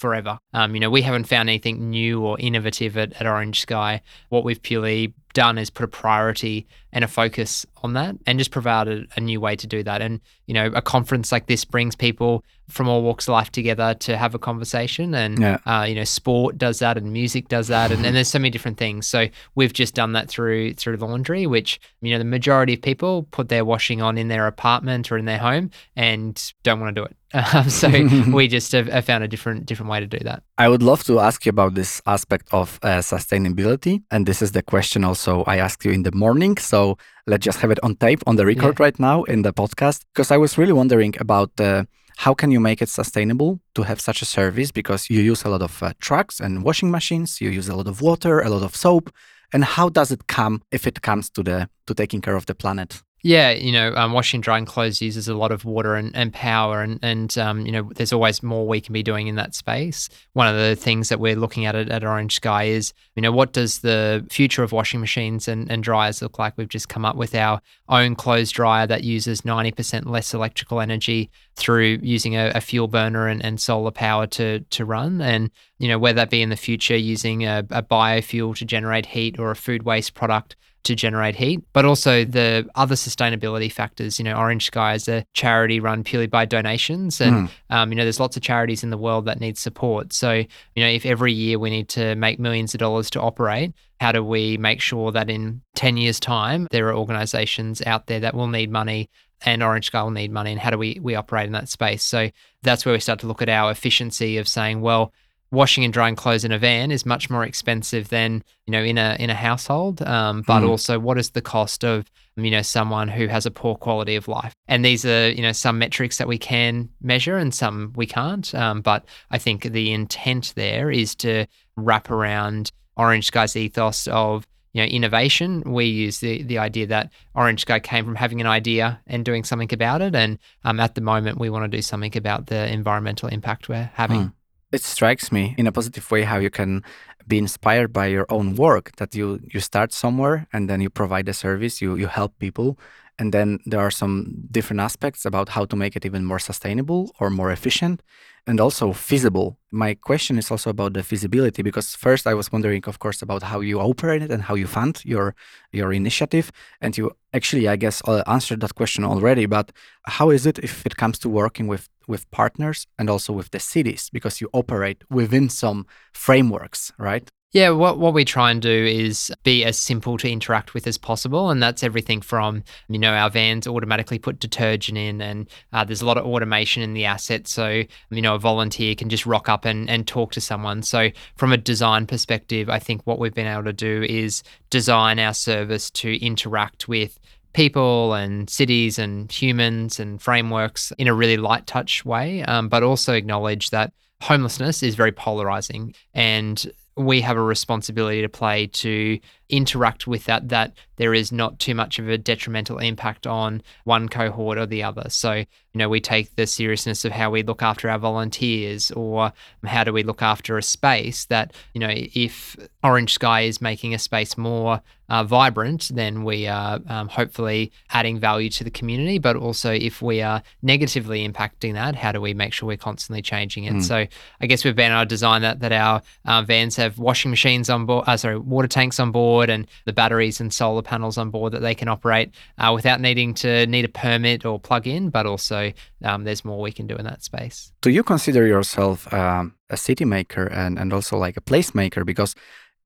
forever. 0.00 0.38
Um, 0.54 0.74
you 0.74 0.80
know, 0.80 0.88
we 0.88 1.02
haven't 1.02 1.24
found 1.24 1.50
anything 1.50 1.90
new 1.90 2.22
or 2.22 2.40
innovative 2.40 2.96
at, 2.96 3.12
at 3.20 3.26
Orange 3.26 3.60
Sky. 3.60 4.00
What 4.30 4.44
we've 4.44 4.60
purely 4.60 5.12
done 5.34 5.58
is 5.58 5.70
put 5.70 5.84
a 5.84 5.88
priority 5.88 6.66
and 6.92 7.04
a 7.04 7.08
focus 7.08 7.64
on 7.84 7.92
that 7.92 8.16
and 8.26 8.38
just 8.38 8.50
provided 8.50 9.08
a 9.16 9.20
new 9.20 9.40
way 9.40 9.54
to 9.56 9.66
do 9.66 9.82
that. 9.82 10.00
And, 10.00 10.20
you 10.46 10.54
know, 10.54 10.66
a 10.74 10.80
conference 10.82 11.30
like 11.30 11.46
this 11.46 11.64
brings 11.64 11.94
people 11.94 12.42
from 12.68 12.88
all 12.88 13.02
walks 13.02 13.28
of 13.28 13.32
life 13.32 13.52
together 13.52 13.94
to 13.94 14.16
have 14.16 14.34
a 14.34 14.38
conversation. 14.38 15.14
And, 15.14 15.38
yeah. 15.38 15.58
uh, 15.66 15.84
you 15.84 15.94
know, 15.94 16.04
sport 16.04 16.56
does 16.56 16.78
that 16.78 16.96
and 16.96 17.12
music 17.12 17.48
does 17.48 17.68
that. 17.68 17.92
And, 17.92 18.04
and 18.04 18.16
there's 18.16 18.28
so 18.28 18.38
many 18.38 18.50
different 18.50 18.78
things. 18.78 19.06
So 19.06 19.28
we've 19.54 19.72
just 19.72 19.94
done 19.94 20.14
that 20.14 20.28
through 20.28 20.74
through 20.74 20.96
laundry, 20.96 21.46
which, 21.46 21.78
you 22.00 22.12
know, 22.12 22.18
the 22.18 22.24
majority 22.24 22.72
of 22.72 22.82
people 22.82 23.24
put 23.30 23.50
their 23.50 23.66
washing 23.66 24.00
on 24.00 24.16
in 24.16 24.28
their 24.28 24.46
apartment 24.46 25.12
or 25.12 25.18
in 25.18 25.26
their 25.26 25.38
home 25.38 25.70
and 25.94 26.52
don't 26.62 26.80
want 26.80 26.96
to 26.96 27.00
do 27.00 27.04
it. 27.04 27.14
Um, 27.54 27.70
so 27.70 27.88
we 28.32 28.48
just 28.48 28.72
have, 28.72 28.88
have, 28.88 29.04
found 29.04 29.22
a 29.22 29.28
different 29.28 29.64
different 29.64 29.90
way 29.90 30.00
to 30.00 30.06
do 30.06 30.18
that. 30.24 30.42
I 30.58 30.68
would 30.68 30.82
love 30.82 31.04
to 31.04 31.20
ask 31.20 31.46
you 31.46 31.50
about 31.50 31.74
this 31.74 32.02
aspect 32.04 32.48
of 32.52 32.80
uh, 32.82 32.98
sustainability, 32.98 34.02
and 34.10 34.26
this 34.26 34.42
is 34.42 34.50
the 34.50 34.62
question 34.62 35.04
also 35.04 35.44
I 35.44 35.58
asked 35.58 35.84
you 35.84 35.92
in 35.92 36.02
the 36.02 36.12
morning. 36.12 36.56
So 36.56 36.98
let's 37.28 37.44
just 37.44 37.60
have 37.60 37.70
it 37.70 37.78
on 37.84 37.94
tape 37.96 38.22
on 38.26 38.34
the 38.34 38.44
record 38.44 38.78
yeah. 38.78 38.84
right 38.84 38.98
now 38.98 39.22
in 39.24 39.42
the 39.42 39.52
podcast 39.52 40.04
because 40.12 40.32
I 40.32 40.38
was 40.38 40.58
really 40.58 40.72
wondering 40.72 41.14
about 41.20 41.50
uh, 41.60 41.84
how 42.16 42.34
can 42.34 42.50
you 42.50 42.58
make 42.58 42.82
it 42.82 42.88
sustainable 42.88 43.60
to 43.76 43.82
have 43.82 44.00
such 44.00 44.22
a 44.22 44.24
service 44.24 44.72
because 44.72 45.08
you 45.08 45.20
use 45.20 45.44
a 45.44 45.48
lot 45.48 45.62
of 45.62 45.82
uh, 45.82 45.92
trucks 46.00 46.40
and 46.40 46.64
washing 46.64 46.90
machines, 46.90 47.40
you 47.40 47.50
use 47.50 47.68
a 47.68 47.76
lot 47.76 47.86
of 47.86 48.02
water, 48.02 48.40
a 48.40 48.50
lot 48.50 48.62
of 48.62 48.74
soap, 48.74 49.10
and 49.52 49.64
how 49.64 49.88
does 49.88 50.10
it 50.10 50.26
come 50.26 50.62
if 50.72 50.86
it 50.86 51.00
comes 51.02 51.30
to 51.30 51.42
the 51.42 51.68
to 51.86 51.94
taking 51.94 52.20
care 52.20 52.36
of 52.36 52.46
the 52.46 52.54
planet? 52.54 53.02
Yeah, 53.22 53.50
you 53.50 53.70
know, 53.70 53.94
um, 53.96 54.12
washing, 54.12 54.40
drying 54.40 54.64
clothes 54.64 55.02
uses 55.02 55.28
a 55.28 55.34
lot 55.34 55.52
of 55.52 55.66
water 55.66 55.94
and, 55.94 56.10
and 56.16 56.32
power, 56.32 56.80
and 56.80 56.98
and 57.02 57.36
um, 57.36 57.66
you 57.66 57.72
know, 57.72 57.90
there's 57.94 58.14
always 58.14 58.42
more 58.42 58.66
we 58.66 58.80
can 58.80 58.94
be 58.94 59.02
doing 59.02 59.26
in 59.26 59.34
that 59.34 59.54
space. 59.54 60.08
One 60.32 60.48
of 60.48 60.56
the 60.56 60.74
things 60.74 61.10
that 61.10 61.20
we're 61.20 61.36
looking 61.36 61.66
at 61.66 61.74
at, 61.74 61.90
at 61.90 62.02
Orange 62.02 62.36
Sky 62.36 62.64
is, 62.64 62.94
you 63.16 63.20
know, 63.20 63.30
what 63.30 63.52
does 63.52 63.80
the 63.80 64.26
future 64.30 64.62
of 64.62 64.72
washing 64.72 65.00
machines 65.00 65.48
and, 65.48 65.70
and 65.70 65.82
dryers 65.82 66.22
look 66.22 66.38
like? 66.38 66.56
We've 66.56 66.66
just 66.66 66.88
come 66.88 67.04
up 67.04 67.16
with 67.16 67.34
our 67.34 67.60
own 67.90 68.14
clothes 68.14 68.50
dryer 68.50 68.86
that 68.86 69.04
uses 69.04 69.42
90% 69.42 70.06
less 70.06 70.32
electrical 70.32 70.80
energy 70.80 71.30
through 71.56 71.98
using 72.00 72.36
a, 72.36 72.52
a 72.54 72.62
fuel 72.62 72.88
burner 72.88 73.28
and, 73.28 73.44
and 73.44 73.60
solar 73.60 73.90
power 73.90 74.26
to 74.28 74.60
to 74.60 74.84
run, 74.86 75.20
and 75.20 75.50
you 75.78 75.88
know, 75.88 75.98
whether 75.98 76.16
that 76.16 76.30
be 76.30 76.40
in 76.40 76.48
the 76.48 76.56
future 76.56 76.96
using 76.96 77.44
a, 77.44 77.66
a 77.68 77.82
biofuel 77.82 78.56
to 78.56 78.64
generate 78.64 79.04
heat 79.04 79.38
or 79.38 79.50
a 79.50 79.56
food 79.56 79.82
waste 79.82 80.14
product 80.14 80.56
to 80.84 80.94
generate 80.94 81.36
heat, 81.36 81.62
but 81.72 81.84
also 81.84 82.24
the 82.24 82.68
other 82.74 82.94
sustainability 82.94 83.70
factors. 83.70 84.18
You 84.18 84.24
know, 84.24 84.34
Orange 84.34 84.66
Sky 84.66 84.94
is 84.94 85.08
a 85.08 85.24
charity 85.34 85.80
run 85.80 86.04
purely 86.04 86.26
by 86.26 86.44
donations, 86.44 87.20
and 87.20 87.48
mm. 87.48 87.50
um, 87.70 87.90
you 87.90 87.96
know, 87.96 88.04
there's 88.04 88.20
lots 88.20 88.36
of 88.36 88.42
charities 88.42 88.82
in 88.82 88.90
the 88.90 88.98
world 88.98 89.26
that 89.26 89.40
need 89.40 89.58
support. 89.58 90.12
So, 90.12 90.32
you 90.32 90.46
know, 90.76 90.88
if 90.88 91.04
every 91.04 91.32
year 91.32 91.58
we 91.58 91.70
need 91.70 91.88
to 91.90 92.14
make 92.14 92.38
millions 92.38 92.74
of 92.74 92.80
dollars 92.80 93.10
to 93.10 93.20
operate, 93.20 93.72
how 94.00 94.12
do 94.12 94.24
we 94.24 94.56
make 94.56 94.80
sure 94.80 95.12
that 95.12 95.28
in 95.28 95.62
10 95.74 95.96
years' 95.96 96.20
time 96.20 96.66
there 96.70 96.88
are 96.88 96.96
organizations 96.96 97.82
out 97.84 98.06
there 98.06 98.20
that 98.20 98.34
will 98.34 98.48
need 98.48 98.70
money 98.70 99.10
and 99.44 99.62
Orange 99.62 99.86
Sky 99.86 100.02
will 100.02 100.10
need 100.10 100.30
money, 100.30 100.52
and 100.52 100.60
how 100.60 100.70
do 100.70 100.78
we 100.78 100.98
we 101.00 101.14
operate 101.14 101.46
in 101.46 101.52
that 101.52 101.68
space? 101.68 102.02
So 102.02 102.30
that's 102.62 102.84
where 102.84 102.92
we 102.92 103.00
start 103.00 103.20
to 103.20 103.26
look 103.26 103.42
at 103.42 103.48
our 103.48 103.70
efficiency 103.70 104.36
of 104.38 104.46
saying, 104.46 104.80
well, 104.80 105.12
washing 105.52 105.84
and 105.84 105.92
drying 105.92 106.16
clothes 106.16 106.44
in 106.44 106.52
a 106.52 106.58
van 106.58 106.90
is 106.90 107.04
much 107.04 107.28
more 107.28 107.44
expensive 107.44 108.08
than 108.08 108.42
you 108.66 108.72
know 108.72 108.82
in 108.82 108.98
a 108.98 109.16
in 109.18 109.30
a 109.30 109.34
household. 109.34 110.02
Um, 110.02 110.42
but 110.42 110.60
mm. 110.60 110.68
also 110.68 110.98
what 110.98 111.18
is 111.18 111.30
the 111.30 111.42
cost 111.42 111.84
of 111.84 112.10
you 112.36 112.50
know 112.50 112.62
someone 112.62 113.08
who 113.08 113.26
has 113.26 113.46
a 113.46 113.50
poor 113.50 113.74
quality 113.74 114.16
of 114.16 114.28
life? 114.28 114.54
And 114.68 114.84
these 114.84 115.04
are 115.04 115.30
you 115.30 115.42
know 115.42 115.52
some 115.52 115.78
metrics 115.78 116.18
that 116.18 116.28
we 116.28 116.38
can 116.38 116.88
measure 117.00 117.36
and 117.36 117.54
some 117.54 117.92
we 117.96 118.06
can't. 118.06 118.54
Um, 118.54 118.80
but 118.80 119.04
i 119.30 119.38
think 119.38 119.64
the 119.64 119.92
intent 119.92 120.52
there 120.56 120.90
is 120.90 121.14
to 121.16 121.46
wrap 121.76 122.10
around 122.10 122.70
orange 122.96 123.26
sky's 123.26 123.56
ethos 123.56 124.06
of 124.08 124.46
you 124.72 124.82
know 124.82 124.86
innovation. 124.86 125.62
We 125.66 125.86
use 125.86 126.20
the 126.20 126.42
the 126.42 126.58
idea 126.58 126.86
that 126.86 127.12
orange 127.34 127.62
sky 127.62 127.80
came 127.80 128.04
from 128.04 128.14
having 128.14 128.40
an 128.40 128.46
idea 128.46 129.00
and 129.06 129.24
doing 129.24 129.44
something 129.44 129.72
about 129.72 130.00
it. 130.00 130.14
And 130.14 130.38
um, 130.64 130.78
at 130.78 130.94
the 130.94 131.00
moment 131.00 131.38
we 131.38 131.50
want 131.50 131.64
to 131.70 131.76
do 131.76 131.82
something 131.82 132.16
about 132.16 132.46
the 132.46 132.72
environmental 132.72 133.28
impact 133.28 133.68
we're 133.68 133.90
having. 133.94 134.20
Mm 134.20 134.32
it 134.72 134.82
strikes 134.82 135.32
me 135.32 135.54
in 135.58 135.66
a 135.66 135.72
positive 135.72 136.10
way 136.10 136.22
how 136.22 136.38
you 136.38 136.50
can 136.50 136.82
be 137.26 137.38
inspired 137.38 137.92
by 137.92 138.06
your 138.06 138.26
own 138.28 138.54
work 138.56 138.92
that 138.96 139.14
you 139.14 139.40
you 139.52 139.60
start 139.60 139.92
somewhere 139.92 140.46
and 140.52 140.68
then 140.68 140.80
you 140.80 140.90
provide 140.90 141.28
a 141.28 141.32
service 141.34 141.80
you 141.80 141.96
you 141.96 142.06
help 142.06 142.32
people 142.38 142.78
and 143.20 143.32
then 143.32 143.58
there 143.66 143.80
are 143.80 143.90
some 143.90 144.14
different 144.50 144.80
aspects 144.80 145.26
about 145.26 145.50
how 145.50 145.66
to 145.66 145.76
make 145.76 145.94
it 145.94 146.06
even 146.06 146.24
more 146.24 146.38
sustainable 146.38 147.14
or 147.20 147.28
more 147.28 147.52
efficient 147.52 148.02
and 148.46 148.58
also 148.58 148.92
feasible. 148.92 149.58
My 149.70 149.92
question 149.94 150.38
is 150.38 150.50
also 150.50 150.70
about 150.70 150.94
the 150.94 151.02
feasibility 151.02 151.62
because 151.62 151.94
first 151.94 152.26
I 152.26 152.32
was 152.32 152.50
wondering, 152.50 152.82
of 152.86 152.98
course, 152.98 153.20
about 153.20 153.42
how 153.42 153.60
you 153.60 153.78
operate 153.78 154.22
and 154.22 154.42
how 154.42 154.54
you 154.54 154.66
fund 154.66 155.02
your 155.04 155.34
your 155.70 155.92
initiative, 155.92 156.50
and 156.80 156.96
you 156.96 157.10
actually, 157.34 157.68
I 157.68 157.76
guess, 157.76 158.00
uh, 158.08 158.22
answered 158.26 158.60
that 158.60 158.74
question 158.74 159.04
already. 159.04 159.46
But 159.46 159.70
how 160.06 160.30
is 160.30 160.46
it 160.46 160.58
if 160.58 160.86
it 160.86 160.96
comes 160.96 161.18
to 161.18 161.28
working 161.28 161.68
with 161.68 161.88
with 162.08 162.30
partners 162.30 162.86
and 162.98 163.10
also 163.10 163.32
with 163.34 163.50
the 163.50 163.60
cities 163.60 164.10
because 164.12 164.40
you 164.40 164.48
operate 164.52 165.04
within 165.10 165.48
some 165.50 165.86
frameworks, 166.12 166.92
right? 166.98 167.30
Yeah, 167.52 167.70
what, 167.70 167.98
what 167.98 168.14
we 168.14 168.24
try 168.24 168.52
and 168.52 168.62
do 168.62 168.70
is 168.70 169.32
be 169.42 169.64
as 169.64 169.76
simple 169.76 170.16
to 170.18 170.30
interact 170.30 170.72
with 170.72 170.86
as 170.86 170.96
possible. 170.96 171.50
And 171.50 171.60
that's 171.60 171.82
everything 171.82 172.20
from, 172.20 172.62
you 172.88 172.98
know, 172.98 173.12
our 173.12 173.28
vans 173.28 173.66
automatically 173.66 174.20
put 174.20 174.38
detergent 174.38 174.96
in, 174.96 175.20
and 175.20 175.50
uh, 175.72 175.82
there's 175.82 176.00
a 176.00 176.06
lot 176.06 176.16
of 176.16 176.26
automation 176.26 176.80
in 176.80 176.94
the 176.94 177.06
asset. 177.06 177.48
So, 177.48 177.82
you 178.10 178.22
know, 178.22 178.36
a 178.36 178.38
volunteer 178.38 178.94
can 178.94 179.08
just 179.08 179.26
rock 179.26 179.48
up 179.48 179.64
and, 179.64 179.90
and 179.90 180.06
talk 180.06 180.30
to 180.32 180.40
someone. 180.40 180.84
So, 180.84 181.10
from 181.34 181.52
a 181.52 181.56
design 181.56 182.06
perspective, 182.06 182.70
I 182.70 182.78
think 182.78 183.02
what 183.04 183.18
we've 183.18 183.34
been 183.34 183.48
able 183.48 183.64
to 183.64 183.72
do 183.72 184.04
is 184.08 184.44
design 184.70 185.18
our 185.18 185.34
service 185.34 185.90
to 185.90 186.24
interact 186.24 186.86
with 186.86 187.18
people 187.52 188.14
and 188.14 188.48
cities 188.48 188.96
and 188.96 189.30
humans 189.30 189.98
and 189.98 190.22
frameworks 190.22 190.92
in 190.98 191.08
a 191.08 191.14
really 191.14 191.36
light 191.36 191.66
touch 191.66 192.04
way, 192.04 192.44
um, 192.44 192.68
but 192.68 192.84
also 192.84 193.12
acknowledge 193.12 193.70
that 193.70 193.92
homelessness 194.22 194.84
is 194.84 194.94
very 194.94 195.10
polarizing 195.10 195.94
and 196.14 196.70
we 197.04 197.20
have 197.22 197.36
a 197.36 197.42
responsibility 197.42 198.22
to 198.22 198.28
play 198.28 198.66
to 198.66 199.18
interact 199.50 200.06
with 200.06 200.24
that 200.24 200.48
that 200.48 200.72
there 200.96 201.14
is 201.14 201.32
not 201.32 201.58
too 201.58 201.74
much 201.74 201.98
of 201.98 202.08
a 202.08 202.18
detrimental 202.18 202.78
impact 202.78 203.26
on 203.26 203.62
one 203.84 204.08
cohort 204.08 204.58
or 204.58 204.66
the 204.66 204.82
other. 204.82 205.08
So 205.08 205.32
you 205.32 205.78
know 205.78 205.88
we 205.88 206.00
take 206.00 206.34
the 206.36 206.46
seriousness 206.46 207.04
of 207.04 207.12
how 207.12 207.30
we 207.30 207.42
look 207.42 207.62
after 207.62 207.88
our 207.88 207.98
volunteers 207.98 208.90
or 208.90 209.32
how 209.64 209.84
do 209.84 209.92
we 209.92 210.02
look 210.02 210.20
after 210.20 210.58
a 210.58 210.62
space 210.62 211.26
that 211.26 211.54
you 211.74 211.80
know 211.80 211.90
if 211.90 212.56
orange 212.82 213.14
sky 213.14 213.42
is 213.42 213.60
making 213.62 213.94
a 213.94 213.98
space 213.98 214.36
more 214.36 214.82
uh, 215.08 215.24
vibrant 215.24 215.90
then 215.94 216.22
we 216.22 216.46
are 216.46 216.80
um, 216.86 217.08
hopefully 217.08 217.72
adding 217.90 218.18
value 218.18 218.50
to 218.50 218.62
the 218.62 218.70
community. 218.70 219.18
But 219.18 219.36
also 219.36 219.72
if 219.72 220.02
we 220.02 220.20
are 220.22 220.42
negatively 220.60 221.26
impacting 221.26 221.74
that 221.74 221.94
how 221.94 222.12
do 222.12 222.20
we 222.20 222.34
make 222.34 222.52
sure 222.52 222.66
we're 222.66 222.76
constantly 222.76 223.22
changing 223.22 223.64
it? 223.64 223.74
Mm. 223.74 223.82
so 223.82 224.06
i 224.40 224.46
guess 224.46 224.64
we've 224.64 224.76
been 224.76 224.92
able 224.92 225.02
to 225.02 225.06
design 225.06 225.42
that 225.42 225.60
that 225.60 225.72
our 225.72 226.02
uh, 226.26 226.42
vans 226.42 226.76
have 226.76 226.98
washing 226.98 227.30
machines 227.30 227.70
on 227.70 227.86
board 227.86 228.04
uh, 228.06 228.16
sorry 228.16 228.38
water 228.38 228.68
tanks 228.68 229.00
on 229.00 229.12
board 229.12 229.39
board 229.40 229.50
and 229.50 229.66
the 229.86 229.92
batteries 229.92 230.40
and 230.40 230.52
solar 230.52 230.82
panels 230.82 231.18
on 231.18 231.30
board 231.30 231.52
that 231.52 231.62
they 231.62 231.74
can 231.74 231.88
operate 231.88 232.28
uh, 232.58 232.72
without 232.74 233.00
needing 233.00 233.34
to 233.34 233.66
need 233.66 233.84
a 233.84 233.88
permit 233.88 234.44
or 234.44 234.58
plug 234.58 234.86
in, 234.86 235.10
but 235.10 235.26
also 235.26 235.72
um, 236.04 236.24
there's 236.24 236.44
more 236.44 236.60
we 236.60 236.72
can 236.72 236.86
do 236.86 236.96
in 236.96 237.04
that 237.04 237.22
space. 237.22 237.72
Do 237.80 237.90
you 237.90 238.02
consider 238.02 238.46
yourself 238.46 239.12
um, 239.12 239.54
a 239.70 239.76
city 239.76 240.04
maker 240.04 240.46
and, 240.46 240.78
and 240.78 240.92
also 240.92 241.16
like 241.16 241.36
a 241.36 241.40
placemaker? 241.40 242.04
Because 242.04 242.34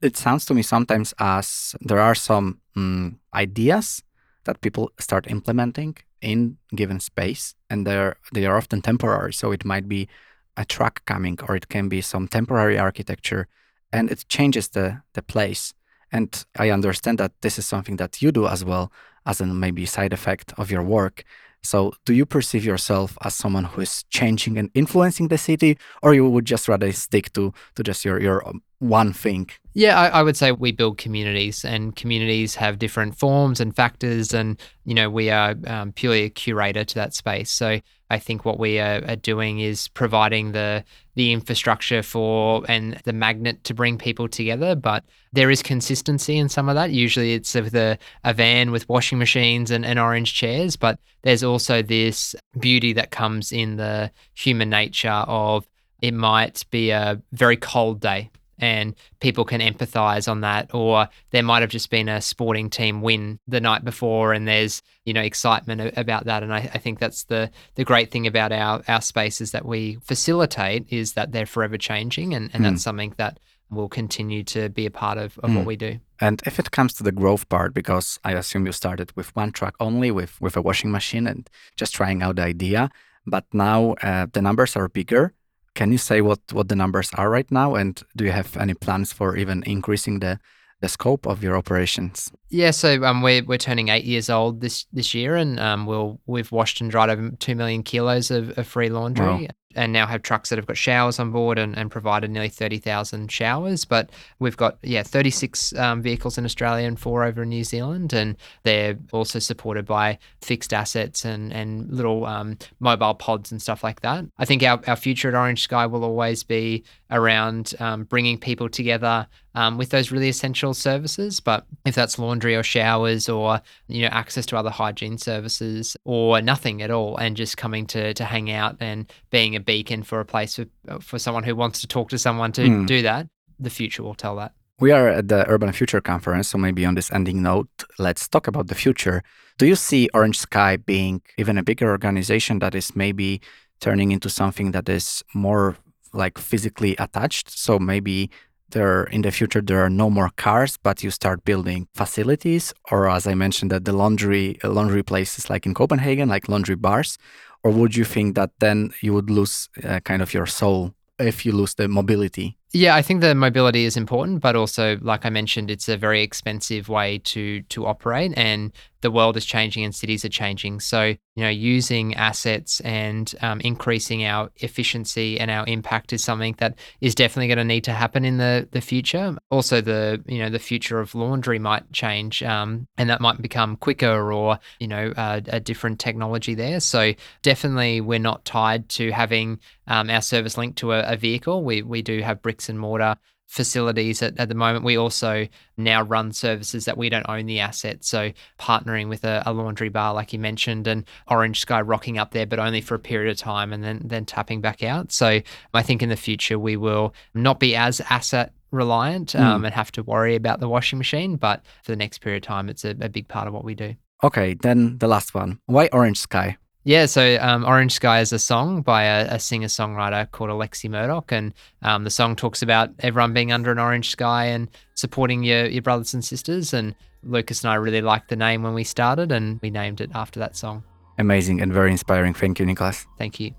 it 0.00 0.16
sounds 0.16 0.44
to 0.46 0.54
me 0.54 0.62
sometimes 0.62 1.14
as 1.18 1.75
there 1.80 2.00
are 2.00 2.14
some 2.14 2.61
um, 2.76 3.18
ideas 3.32 4.02
that 4.44 4.61
people 4.61 4.90
start 4.99 5.30
implementing 5.30 5.96
in 6.20 6.56
given 6.75 7.00
space 7.00 7.54
and 7.68 7.87
they're 7.87 8.16
they 8.32 8.46
are 8.46 8.56
often 8.56 8.80
temporary 8.80 9.32
so 9.32 9.52
it 9.52 9.64
might 9.64 9.87
be 9.88 10.08
a 10.56 10.64
truck 10.64 11.04
coming 11.04 11.38
or 11.49 11.56
it 11.56 11.68
can 11.68 11.88
be 11.88 12.00
some 12.00 12.26
temporary 12.28 12.78
architecture 12.78 13.46
and 13.92 14.11
it 14.11 14.25
changes 14.28 14.68
the 14.68 15.02
the 15.12 15.23
place 15.23 15.75
and 16.14 16.44
I 16.56 16.71
understand 16.71 17.18
that 17.18 17.33
this 17.42 17.59
is 17.59 17.66
something 17.66 17.97
that 17.97 18.23
you 18.23 18.30
do 18.30 18.47
as 18.47 18.64
well 18.64 18.92
as 19.26 19.40
a 19.40 19.47
maybe 19.47 19.85
side 19.85 20.12
effect 20.12 20.54
of 20.56 20.71
your 20.71 20.83
work. 20.83 21.25
So, 21.62 21.94
do 22.04 22.12
you 22.12 22.26
perceive 22.26 22.64
yourself 22.64 23.16
as 23.23 23.35
someone 23.35 23.64
who 23.64 23.80
is 23.80 24.04
changing 24.11 24.59
and 24.59 24.71
influencing 24.75 25.28
the 25.28 25.38
city, 25.38 25.78
or 26.02 26.14
you 26.14 26.28
would 26.28 26.44
just 26.44 26.68
rather 26.68 26.92
stick 26.92 27.33
to 27.33 27.52
to 27.75 27.83
just 27.83 28.04
your 28.04 28.21
your 28.21 28.47
um, 28.47 28.62
one 28.78 29.12
thing? 29.14 29.49
Yeah, 29.73 29.99
I, 29.99 30.21
I, 30.21 30.23
would 30.23 30.37
say 30.37 30.52
we 30.52 30.73
build 30.73 30.99
communities, 30.99 31.64
and 31.64 31.97
communities 31.97 32.54
have 32.56 32.78
different 32.78 33.16
forms 33.16 33.61
and 33.61 33.75
factors, 33.75 34.35
and 34.35 34.61
you 34.85 34.94
know 34.94 35.09
we 35.09 35.30
are 35.30 35.54
um, 35.66 35.92
purely 35.92 36.25
a 36.25 36.30
curator 36.30 36.85
to 36.85 36.94
that 36.97 37.14
space. 37.14 37.50
So 37.50 37.80
I 38.14 38.18
think 38.21 38.44
what 38.44 38.61
we 38.61 38.78
are, 38.78 39.02
are, 39.09 39.16
doing 39.16 39.59
is 39.59 39.88
providing 39.88 40.52
the 40.52 40.85
the 41.16 41.33
infrastructure 41.33 42.02
for 42.02 42.62
and 42.68 42.94
the 43.04 43.12
magnet 43.12 43.64
to 43.64 43.75
bring 43.75 43.99
people 43.99 44.28
together. 44.28 44.76
But 44.76 45.04
there 45.33 45.50
is 45.50 45.62
consistency 45.62 46.38
in 46.38 46.49
some 46.49 46.68
of 46.68 46.76
that. 46.76 46.92
Usually, 46.92 47.35
it's 47.35 47.54
with 47.54 47.75
a, 47.75 47.99
a 48.23 48.33
van 48.33 48.71
with 48.71 48.88
washing 48.88 49.18
machines 49.18 49.73
and, 49.73 49.85
and 49.85 49.99
orange 49.99 50.33
chairs, 50.33 50.76
but 50.76 50.99
there's 51.23 51.42
also 51.42 51.83
this 51.83 52.37
beauty 52.61 52.92
that 52.92 53.11
comes 53.11 53.50
in 53.50 53.76
the 53.76 54.12
human 54.35 54.71
nature 54.71 55.25
of 55.26 55.66
it 56.00 56.14
might 56.14 56.64
be 56.71 56.90
a 56.90 57.21
very 57.33 57.56
cold 57.56 58.00
day 58.00 58.30
and 58.58 58.94
people 59.20 59.44
can 59.44 59.61
empathize 59.61 60.30
on 60.30 60.40
that 60.42 60.73
or 60.75 61.08
there 61.30 61.42
might 61.42 61.62
have 61.62 61.70
just 61.70 61.90
been 61.90 62.08
a 62.08 62.20
sporting 62.20 62.70
team 62.70 63.02
win 63.02 63.38
the 63.49 63.61
night 63.61 63.84
before 63.84 64.32
and 64.32 64.46
there's 64.46 64.82
you 65.04 65.12
know 65.12 65.20
excitement 65.20 65.96
about 65.96 66.25
that 66.25 66.42
and 66.42 66.52
I, 66.52 66.70
I, 66.75 66.78
think 66.78 66.99
that's 66.99 67.25
the 67.25 67.50
the 67.75 67.84
great 67.84 68.11
thing 68.11 68.26
about 68.26 68.52
our 68.52 68.82
our 68.88 69.00
spaces 69.00 69.52
that 69.52 69.64
we 69.64 69.99
facilitate 70.02 70.87
is 70.90 71.14
that 71.14 71.32
they're 71.32 71.46
forever 71.46 71.78
changing 71.78 72.34
and, 72.34 72.50
and 72.52 72.64
mm. 72.64 72.70
that's 72.70 72.82
something 72.82 73.14
that 73.16 73.40
will 73.70 73.88
continue 73.88 74.44
to 74.44 74.68
be 74.68 74.87
a 74.87 74.90
part 74.90 75.18
of, 75.18 75.38
of 75.38 75.50
mm. 75.50 75.54
what 75.54 75.62
hmm. 75.62 75.68
we 75.68 75.76
do 75.76 75.99
and 76.20 76.42
if 76.46 76.58
it 76.58 76.70
comes 76.70 76.92
to 76.94 77.02
the 77.02 77.12
growth 77.12 77.49
part 77.49 77.75
because 77.75 78.20
i 78.25 78.32
assume 78.32 78.66
you 78.66 78.73
started 78.73 79.11
with 79.16 79.34
one 79.34 79.50
truck 79.50 79.75
only 79.80 80.11
with 80.11 80.40
with 80.40 80.56
a 80.56 80.62
washing 80.62 80.90
machine 80.90 81.26
and 81.26 81.50
just 81.76 81.94
trying 81.94 82.23
out 82.23 82.37
the 82.37 82.42
idea 82.42 82.90
but 83.26 83.44
now 83.52 83.94
uh, 84.02 84.26
the 84.32 84.42
numbers 84.42 84.76
are 84.76 84.88
bigger 84.88 85.32
can 85.75 85.93
you 85.93 85.99
say 85.99 86.21
what, 86.21 86.40
what 86.52 86.69
the 86.69 86.76
numbers 86.76 87.11
are 87.14 87.28
right 87.28 87.50
now? 87.50 87.75
And 87.75 88.00
do 88.16 88.25
you 88.25 88.33
have 88.33 88.57
any 88.57 88.75
plans 88.75 89.12
for 89.12 89.37
even 89.37 89.62
increasing 89.64 90.21
the, 90.21 90.38
the 90.81 90.88
scope 90.88 91.26
of 91.26 91.43
your 91.43 91.57
operations? 91.57 92.31
Yeah, 92.49 92.71
so 92.71 93.02
um, 93.04 93.23
we're, 93.23 93.45
we're 93.45 93.59
turning 93.59 93.88
eight 93.88 94.04
years 94.04 94.31
old 94.31 94.61
this 94.61 94.87
this 94.93 95.14
year, 95.14 95.35
and 95.35 95.59
um, 95.59 95.87
we'll 95.87 96.21
we've 96.26 96.52
washed 96.52 96.81
and 96.81 96.90
dried 96.90 97.11
over 97.11 97.31
two 97.31 97.57
million 97.57 97.83
kilos 97.83 98.31
of, 98.31 98.57
of 98.57 98.66
free 98.66 98.88
laundry. 98.88 99.26
Wow. 99.26 99.47
And 99.75 99.93
now 99.93 100.07
have 100.07 100.23
trucks 100.23 100.49
that 100.50 100.59
have 100.59 100.66
got 100.66 100.76
showers 100.76 101.19
on 101.19 101.31
board 101.31 101.59
and, 101.59 101.76
and 101.76 101.90
provided 101.90 102.31
nearly 102.31 102.49
30,000 102.49 103.31
showers. 103.31 103.85
But 103.85 104.11
we've 104.38 104.57
got, 104.57 104.78
yeah, 104.83 105.02
36 105.02 105.75
um, 105.76 106.02
vehicles 106.02 106.38
in 106.38 106.45
Australia 106.45 106.87
and 106.87 106.99
four 106.99 107.25
over 107.25 107.43
in 107.43 107.49
New 107.49 107.64
Zealand. 107.64 108.12
And 108.12 108.37
they're 108.62 108.97
also 109.12 109.38
supported 109.38 109.87
by 109.87 110.19
fixed 110.40 110.73
assets 110.73 111.25
and, 111.25 111.52
and 111.52 111.90
little 111.90 112.26
um, 112.26 112.59
mobile 112.81 113.14
pods 113.14 113.52
and 113.52 113.61
stuff 113.61 113.85
like 113.85 114.00
that. 114.00 114.25
I 114.38 114.45
think 114.45 114.62
our, 114.62 114.81
our 114.87 114.97
future 114.97 115.28
at 115.28 115.35
Orange 115.35 115.62
Sky 115.62 115.87
will 115.87 116.04
always 116.04 116.43
be 116.43 116.85
around 117.11 117.75
um, 117.78 118.04
bringing 118.04 118.38
people 118.38 118.69
together 118.69 119.26
um, 119.54 119.78
with 119.78 119.90
those 119.90 120.11
really 120.11 120.28
essential 120.28 120.75
services. 120.75 121.40
But 121.40 121.64
if 121.85 121.95
that's 121.95 122.19
laundry 122.19 122.57
or 122.57 122.62
showers 122.62 123.28
or 123.28 123.61
you 123.88 124.02
know 124.02 124.09
access 124.09 124.47
to 124.47 124.57
other 124.57 124.71
hygiene 124.71 125.19
services 125.19 125.97
or 126.04 126.40
nothing 126.43 126.83
at 126.83 126.90
all, 126.90 127.16
and 127.16 127.37
just 127.37 127.57
coming 127.57 127.87
to 127.88 128.14
to 128.14 128.25
hang 128.25 128.50
out 128.50 128.76
and 128.81 129.11
being 129.31 129.57
a 129.57 129.61
beacon 129.64 130.02
for 130.02 130.21
a 130.21 130.25
place 130.25 130.56
for 130.56 130.66
for 131.00 131.18
someone 131.18 131.44
who 131.44 131.56
wants 131.56 131.80
to 131.80 131.87
talk 131.87 132.09
to 132.11 132.18
someone 132.18 132.52
to 132.52 132.62
mm. 132.62 132.87
do 132.87 133.02
that, 133.02 133.26
the 133.59 133.71
future 133.71 134.02
will 134.02 134.14
tell 134.14 134.37
that. 134.37 134.52
We 134.80 134.90
are 134.90 135.09
at 135.09 135.28
the 135.28 135.49
Urban 135.49 135.73
Future 135.73 136.00
Conference, 136.00 136.49
so 136.49 136.59
maybe 136.59 136.85
on 136.85 136.94
this 136.94 137.12
ending 137.12 137.42
note, 137.42 137.68
let's 137.99 138.26
talk 138.26 138.49
about 138.49 138.66
the 138.66 138.75
future. 138.75 139.23
Do 139.56 139.66
you 139.66 139.76
see 139.76 140.09
Orange 140.12 140.38
Sky 140.38 140.76
being 140.76 141.23
even 141.38 141.59
a 141.59 141.62
bigger 141.62 141.90
organization 141.90 142.59
that 142.59 142.75
is 142.75 142.97
maybe 142.97 143.40
turning 143.80 144.11
into 144.11 144.28
something 144.28 144.73
that 144.73 144.88
is 144.88 145.23
more 145.33 145.76
like 146.12 146.38
physically 146.38 146.97
attached? 146.99 147.50
So 147.50 147.78
maybe 147.78 148.30
there 148.71 149.04
in 149.04 149.23
the 149.23 149.30
future 149.30 149.62
there 149.62 149.83
are 149.85 149.90
no 149.90 150.11
more 150.11 150.30
cars 150.37 150.76
but 150.83 151.02
you 151.02 151.11
start 151.11 151.44
building 151.44 151.87
facilities 151.94 152.75
or 152.90 153.09
as 153.09 153.26
i 153.26 153.35
mentioned 153.35 153.71
that 153.71 153.85
the 153.85 153.92
laundry 153.92 154.59
laundry 154.64 155.02
places 155.02 155.49
like 155.49 155.64
in 155.64 155.75
copenhagen 155.75 156.28
like 156.28 156.49
laundry 156.49 156.75
bars 156.75 157.16
or 157.64 157.73
would 157.73 157.97
you 157.97 158.04
think 158.04 158.37
that 158.37 158.50
then 158.61 158.92
you 159.00 159.12
would 159.14 159.30
lose 159.30 159.68
uh, 159.85 160.00
kind 160.00 160.23
of 160.23 160.35
your 160.35 160.47
soul 160.47 160.94
if 161.18 161.47
you 161.47 161.52
lose 161.52 161.75
the 161.75 161.88
mobility 161.88 162.59
yeah, 162.75 162.97
I 162.97 163.02
think 163.02 163.21
the 163.21 163.37
mobility 163.37 163.85
is 163.85 163.97
important, 163.97 164.40
but 164.40 164.57
also, 164.57 164.99
like 165.00 165.25
I 165.25 165.31
mentioned, 165.31 165.71
it's 165.71 165.88
a 165.88 165.97
very 165.97 166.23
expensive 166.23 166.88
way 166.88 167.19
to 167.19 167.62
to 167.62 167.87
operate, 167.87 168.33
and 168.37 168.73
the 169.04 169.11
world 169.11 169.37
is 169.37 169.45
changing 169.45 169.85
and 169.85 169.95
cities 169.95 170.25
are 170.25 170.31
changing. 170.31 170.81
So, 170.81 171.02
you 171.02 171.45
know, 171.45 171.50
using 171.50 172.14
assets 172.14 172.81
and 172.81 173.33
um, 173.43 173.61
increasing 173.61 174.25
our 174.25 174.50
efficiency 174.57 175.38
and 175.38 175.50
our 175.50 175.66
impact 175.66 176.14
is 176.14 176.25
something 176.25 176.54
that 176.57 176.78
is 177.02 177.14
definitely 177.14 177.49
going 177.49 177.59
to 177.59 177.64
need 177.64 177.85
to 177.85 177.93
happen 177.93 178.25
in 178.25 178.38
the 178.38 178.66
the 178.73 178.81
future. 178.81 179.37
Also, 179.50 179.83
the 179.83 180.25
you 180.26 180.38
know 180.38 180.49
the 180.49 180.59
future 180.59 181.00
of 181.00 181.14
laundry 181.14 181.59
might 181.59 181.93
change, 181.93 182.43
um, 182.43 182.88
and 182.97 183.11
that 183.11 183.21
might 183.21 183.40
become 183.43 183.76
quicker 183.76 184.33
or 184.33 184.59
you 184.81 184.88
know 184.88 185.12
uh, 185.16 185.43
a 185.49 185.61
different 185.61 186.00
technology 186.00 186.54
there. 186.54 186.81
So, 186.81 187.12
definitely, 187.43 188.00
we're 188.00 188.19
not 188.19 188.47
tied 188.47 188.88
to 188.90 189.12
having 189.12 189.61
um, 189.87 190.09
our 190.09 190.23
service 190.23 190.57
linked 190.57 190.78
to 190.78 190.93
a, 190.93 191.12
a 191.12 191.16
vehicle. 191.16 191.62
We 191.62 191.83
we 191.83 192.00
do 192.00 192.23
have 192.23 192.40
bricks 192.40 192.63
bricks 192.64 192.68
and 192.68 192.78
mortar 192.78 193.16
facilities 193.47 194.23
at, 194.23 194.38
at 194.38 194.49
the 194.49 194.54
moment. 194.54 194.85
We 194.85 194.97
also 194.97 195.47
now 195.76 196.02
run 196.02 196.33
services 196.33 196.87
that 196.87 196.97
we 196.97 197.11
don't 197.11 197.28
own 197.28 197.47
the 197.47 197.61
asset. 197.61 198.04
So 198.04 198.33
partnering 198.59 199.09
with 199.09 199.25
a, 199.25 199.42
a, 199.44 199.52
laundry 199.52 199.90
bar, 199.90 200.14
like 200.14 200.33
you 200.33 200.38
mentioned, 200.38 200.87
and 200.87 201.04
Orange 201.28 201.61
Sky 201.61 201.80
rocking 201.83 202.18
up 202.18 202.33
there, 202.33 202.47
but 202.47 202.59
only 202.59 202.80
for 202.80 202.94
a 202.94 202.99
period 202.99 203.30
of 203.30 203.37
time 203.37 203.73
and 203.73 203.85
then 203.85 204.00
then 204.04 204.25
tapping 204.25 204.61
back 204.61 204.83
out. 204.83 205.12
So 205.12 205.40
I 205.75 205.83
think 205.83 206.02
in 206.02 206.09
the 206.09 206.16
future 206.16 206.59
we 206.59 206.76
will 206.76 207.14
not 207.35 207.61
be 207.61 207.76
as 207.76 208.00
asset 208.09 208.52
reliant 208.71 209.37
um, 209.37 209.62
mm. 209.62 209.66
and 209.66 209.75
have 209.75 209.92
to 209.92 210.02
worry 210.02 210.35
about 210.35 210.61
the 210.61 210.68
washing 210.68 210.99
machine. 210.99 211.37
But 211.37 211.62
for 211.83 211.92
the 211.92 211.97
next 211.97 212.18
period 212.23 212.42
of 212.42 212.49
time, 212.49 212.68
it's 212.68 212.85
a, 212.85 212.97
a 213.00 213.09
big 213.09 213.28
part 213.28 213.47
of 213.47 213.52
what 213.52 213.64
we 213.64 213.75
do. 213.75 213.94
Okay, 214.23 214.54
then 214.54 214.97
the 214.99 215.09
last 215.09 215.35
one. 215.35 215.61
Why 215.66 215.90
Orange 215.92 216.18
Sky? 216.18 216.56
Yeah, 216.87 217.07
so 217.07 217.38
um, 217.41 217.64
Orange 217.64 217.93
Sky 217.93 218.21
is 218.21 218.33
a 218.33 218.38
song 218.38 218.83
by 218.83 219.05
a, 219.05 219.37
a 219.37 219.38
singer 219.38 219.69
songwriter 219.69 220.31
called 220.31 220.50
Alexi 220.50 220.91
Murdoch. 220.91 221.33
And 221.33 221.55
um, 221.81 222.05
the 222.05 222.11
song 222.11 222.37
talks 222.37 222.61
about 222.61 222.91
everyone 222.99 223.33
being 223.33 223.53
under 223.53 223.73
an 223.73 223.79
orange 223.79 224.11
sky 224.11 224.47
and 224.47 224.69
supporting 224.95 225.43
your, 225.43 225.67
your 225.67 225.81
brothers 225.81 226.12
and 226.12 226.23
sisters. 226.23 226.75
And 226.75 226.95
Lucas 227.23 227.64
and 227.64 227.71
I 227.71 227.76
really 227.76 228.03
liked 228.03 228.29
the 228.29 228.37
name 228.37 228.62
when 228.62 228.75
we 228.75 228.85
started, 228.85 229.33
and 229.33 229.59
we 229.62 229.71
named 229.71 230.03
it 230.03 230.11
after 230.14 230.38
that 230.41 230.57
song. 230.57 230.85
Amazing 231.19 231.62
and 231.62 231.73
very 231.73 231.91
inspiring. 231.91 232.35
Thank 232.35 232.59
you, 232.59 232.67
Nicholas. 232.67 233.07
Thank 233.17 233.41
you. 233.41 233.55